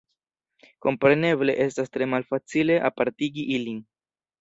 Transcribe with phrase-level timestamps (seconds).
[0.85, 3.83] Kompreneble estas tre malfacile apartigi ilin.